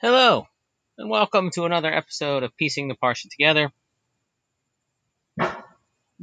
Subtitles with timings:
[0.00, 0.46] Hello,
[0.96, 3.72] and welcome to another episode of Piecing the Parsha Together.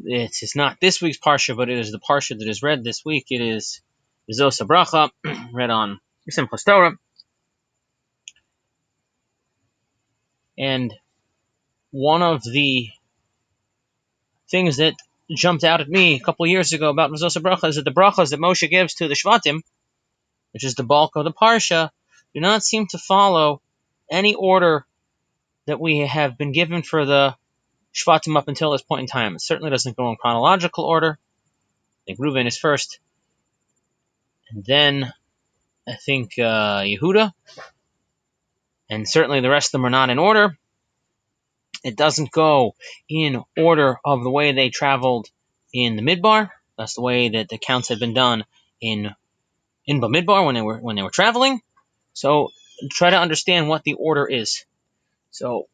[0.01, 3.04] It is not this week's Parsha, but it is the Parsha that is read this
[3.04, 3.26] week.
[3.32, 3.82] It is
[4.32, 5.10] Zos Habracha,
[5.54, 6.00] read on
[6.32, 6.98] Simchas Torah.
[10.57, 10.94] And
[11.92, 12.88] one of the
[14.50, 14.94] things that
[15.36, 18.30] jumped out at me a couple years ago about Zos Habracha is that the brachas
[18.30, 19.64] that Moshe gives to the Shvatim,
[20.54, 21.89] which is the bulk of the Parsha,
[22.34, 23.62] do not seem to follow
[24.10, 24.86] any order
[25.66, 27.36] that we have been given for the
[27.94, 29.36] Shvatim up until this point in time.
[29.36, 31.18] It certainly doesn't go in chronological order.
[31.18, 32.99] I think Reuven is first,
[34.49, 35.12] and then
[35.88, 37.34] I think uh, Yehuda,
[38.90, 40.58] and certainly the rest of them are not in order.
[41.84, 42.76] It doesn't go
[43.08, 45.30] in order of the way they traveled
[45.74, 46.49] in the Midbar.
[46.77, 48.46] That's the way that the counts had been done
[48.82, 49.16] in
[49.85, 51.62] in Bamidbar when they were when they were traveling.
[52.13, 52.52] So
[52.89, 54.65] try to understand what the order is.
[55.31, 55.67] So,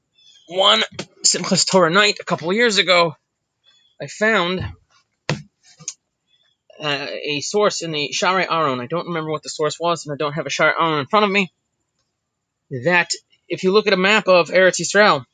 [0.47, 0.81] one
[1.23, 3.15] Simchas Torah night a couple years ago,
[4.01, 4.65] I found
[6.79, 8.81] uh, a source in the Sha'arei Aharon.
[8.81, 11.07] I don't remember what the source was, and I don't have a Sha'arei Aharon in
[11.07, 11.51] front of me.
[12.85, 13.11] That
[13.47, 15.25] if you look at a map of Eretz Yisrael,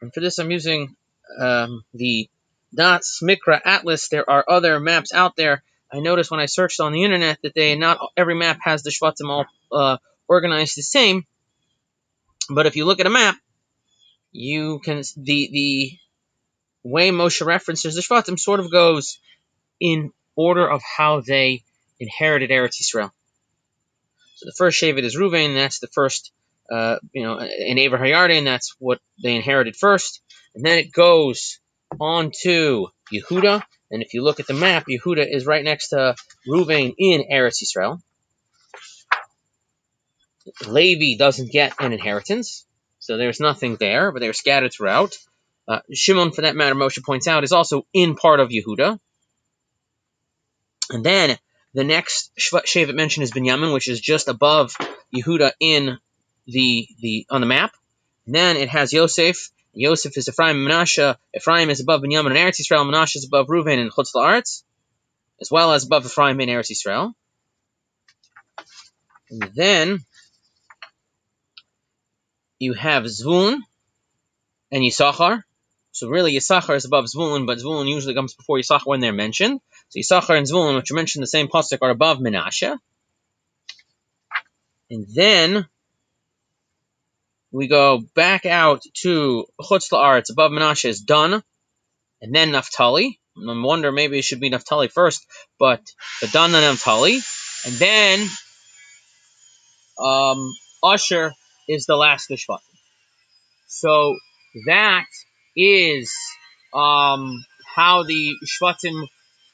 [0.00, 0.94] and for this I'm using
[1.40, 2.28] um, the
[2.76, 4.08] Da'as Mikra Atlas.
[4.08, 5.62] There are other maps out there.
[5.92, 8.90] I noticed when I searched on the internet that they not every map has the
[8.90, 11.26] Shvatim all uh, organized the same.
[12.50, 13.36] But if you look at a map,
[14.32, 15.98] you can the the
[16.82, 19.18] way Moshe references the Shvatim sort of goes
[19.78, 21.62] in order of how they
[22.00, 23.10] inherited Eretz Yisrael.
[24.36, 26.32] So the first Shevet is Ruvain, that's the first,
[26.70, 30.20] uh, you know, in Aver Hayarden, that's what they inherited first.
[30.54, 31.60] And then it goes
[32.00, 36.16] on to Yehuda, and if you look at the map, Yehuda is right next to
[36.48, 38.00] Ruvain in Eretz Yisrael.
[40.66, 42.66] Levi doesn't get an inheritance,
[42.98, 45.16] so there's nothing there, but they're scattered throughout.
[45.68, 48.98] Uh, Shimon, for that matter, Moshe points out, is also in part of Yehuda.
[50.90, 51.38] And then
[51.74, 54.76] the next Shevet mentioned is Binyamin, which is just above
[55.14, 55.98] Yehuda in
[56.46, 57.72] the the on the map.
[58.26, 59.50] And then it has Yosef.
[59.72, 61.16] Yosef is Ephraim and Menashe.
[61.34, 62.84] Ephraim is above Binyamin and Eretz Yisrael.
[62.84, 64.64] Menashe is above Reuven and Chutz La'aretz,
[65.40, 67.14] as well as above Ephraim and Eretz Yisrael.
[69.30, 70.04] And then
[72.62, 73.58] you have Zvun
[74.70, 75.42] and Yisachar.
[75.90, 79.60] So really, Yisachar is above Zvulun, but Zvulun usually comes before Yisachar when they're mentioned.
[79.88, 82.78] So Yisachar and Zvulun, which are mentioned in the same pasuk, are above Menashe.
[84.90, 85.66] And then
[87.50, 91.42] we go back out to Chutz La'aretz, above Menashe is Dan,
[92.22, 93.18] and then Naphtali.
[93.36, 95.26] I wonder maybe it should be Naphtali first,
[95.58, 95.82] but
[96.20, 97.20] the Dan and Naphtali.
[97.66, 98.28] And then
[99.98, 100.52] um,
[100.84, 101.32] Asher
[101.68, 102.58] is the last Shvatim.
[103.68, 104.16] So
[104.66, 105.06] that
[105.56, 106.12] is
[106.74, 109.06] um, how the Shvatim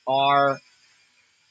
[0.07, 0.59] are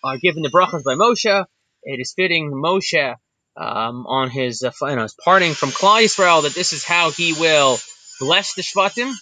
[0.03, 1.45] are given the brachas by Moshe.
[1.83, 3.15] It is fitting Moshe
[3.55, 7.11] um, on his uh, you know, his parting from Klal Yisrael that this is how
[7.11, 7.77] he will
[8.19, 9.13] bless the Shvatim.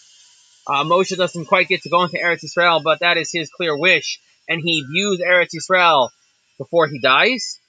[0.68, 3.78] Uh, Moshe doesn't quite get to go into Eretz Yisrael, but that is his clear
[3.78, 4.20] wish,
[4.50, 6.10] and he views Eretz Yisrael
[6.58, 7.60] before he dies,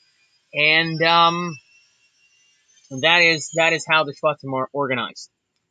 [0.55, 1.57] and um,
[2.91, 5.31] and that is that is how the Shvatim are organized.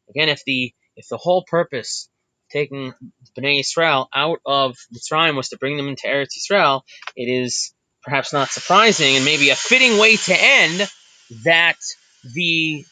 [0.10, 2.10] Again, if the if the whole purpose
[2.52, 2.94] taking
[3.38, 6.82] Bnei Israel out of the Mitzrayim was to bring them into Eretz Yisrael,
[7.16, 10.88] it is perhaps not surprising and maybe a fitting way to end
[11.44, 11.78] that
[12.34, 12.86] the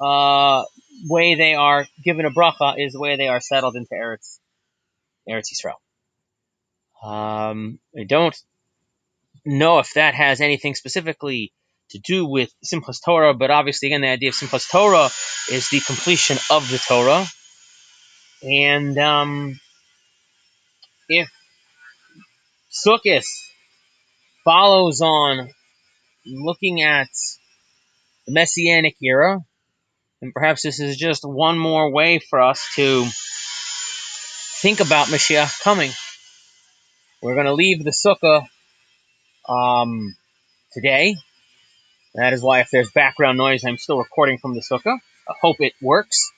[0.00, 0.64] uh,
[1.08, 4.38] way they are given a bracha is the way they are settled into Eretz
[5.28, 5.78] Eretz Yisrael.
[7.08, 8.36] Um, I don't
[9.44, 11.52] know if that has anything specifically
[11.90, 15.08] to do with Simchas Torah, but obviously, again, the idea of Simchas Torah
[15.50, 17.26] is the completion of the Torah.
[18.42, 19.60] And um,
[21.08, 21.28] if
[22.70, 23.24] Sukkot
[24.44, 25.50] follows on
[26.26, 27.08] looking at
[28.26, 29.40] the Messianic era,
[30.20, 33.06] and perhaps this is just one more way for us to
[34.60, 35.90] think about Mashiach coming.
[37.22, 38.46] We're going to leave the Sukkah
[39.48, 40.14] um,
[40.72, 41.16] today
[42.16, 44.98] that is why if there's background noise, I'm still recording from the sukkah.
[45.28, 46.30] I hope it works.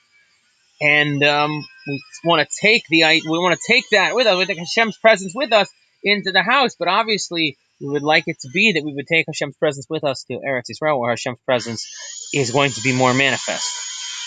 [0.81, 4.57] And um, we want to take the we want to take that with us, with
[4.57, 5.69] Hashem's presence with us
[6.03, 6.75] into the house.
[6.77, 10.03] But obviously, we would like it to be that we would take Hashem's presence with
[10.03, 11.85] us to Eretz Yisrael, where Hashem's presence
[12.33, 13.69] is going to be more manifest.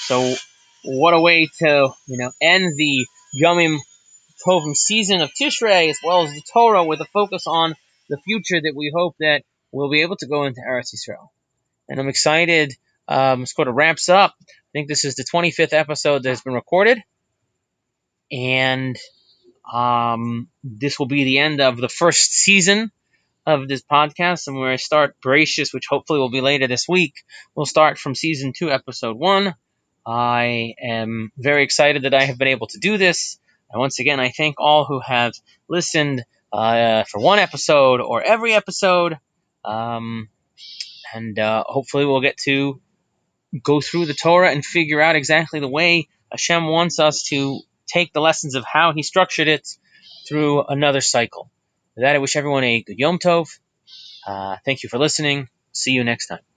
[0.06, 0.34] So,
[0.84, 3.06] what a way to you know end the
[3.42, 3.78] Yomim
[4.46, 7.74] Tovim season of Tishrei, as well as the Torah, with a focus on
[8.08, 11.28] the future that we hope that we'll be able to go into Eretz Yisrael
[11.92, 12.74] and I'm excited
[13.06, 14.34] um, sort of wraps up.
[14.40, 17.02] I think this is the 25th episode that has been recorded,
[18.30, 18.96] and
[19.70, 22.90] um, this will be the end of the first season
[23.44, 27.12] of this podcast, and where I start Bereshis, which hopefully will be later this week.
[27.54, 29.54] We'll start from season two, episode one.
[30.06, 33.38] I am very excited that I have been able to do this.
[33.70, 35.34] And once again, I thank all who have
[35.68, 39.18] listened uh, for one episode or every episode.
[39.64, 40.28] Um,
[41.12, 42.80] and uh, hopefully, we'll get to
[43.62, 48.12] go through the Torah and figure out exactly the way Hashem wants us to take
[48.12, 49.68] the lessons of how He structured it
[50.28, 51.50] through another cycle.
[51.96, 53.58] With that, I wish everyone a good Yom Tov.
[54.26, 55.48] Uh, thank you for listening.
[55.72, 56.51] See you next time.